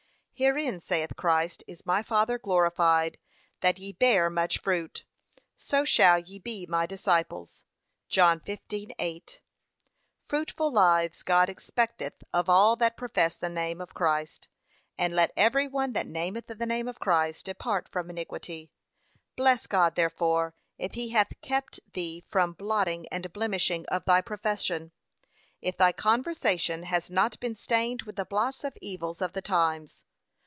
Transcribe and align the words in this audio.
'Herein,' 0.41 0.81
saith 0.81 1.15
Christ, 1.15 1.63
'is 1.67 1.85
my 1.85 2.01
Father 2.01 2.39
glorified, 2.39 3.19
that 3.59 3.77
ye 3.77 3.93
bear 3.93 4.27
much 4.27 4.57
fruit; 4.57 5.05
so 5.55 5.85
shall 5.85 6.17
ye 6.17 6.39
be 6.39 6.65
my 6.65 6.87
disciples.' 6.87 7.63
(John 8.09 8.39
15:8) 8.39 9.37
Fruitful 10.27 10.73
lives 10.73 11.21
God 11.21 11.47
expecteth 11.47 12.23
of 12.33 12.49
all 12.49 12.75
that 12.77 12.97
profess 12.97 13.35
the 13.35 13.49
name 13.51 13.79
of 13.79 13.93
Christ. 13.93 14.49
And 14.97 15.13
let 15.13 15.31
every 15.37 15.67
one 15.67 15.93
that 15.93 16.07
nameth 16.07 16.47
the 16.47 16.65
name 16.65 16.87
of 16.87 16.99
Christ 16.99 17.45
depart 17.45 17.87
from 17.87 18.09
iniquity. 18.09 18.71
Bless 19.35 19.67
God, 19.67 19.93
therefore, 19.93 20.55
if 20.79 20.95
he 20.95 21.09
hath 21.09 21.39
kept 21.43 21.79
thee 21.93 22.23
from 22.27 22.53
blotting 22.53 23.07
and 23.09 23.31
blemishing 23.31 23.85
of 23.89 24.05
thy 24.05 24.21
profession; 24.21 24.91
if 25.61 25.77
thy 25.77 25.91
conversation 25.91 26.81
has 26.85 27.11
not 27.11 27.39
been 27.39 27.53
stained 27.53 28.01
with 28.01 28.15
the 28.15 28.25
blots 28.25 28.63
and 28.63 28.73
evils 28.81 29.21
of 29.21 29.33
the 29.33 29.43
times. 29.43 30.01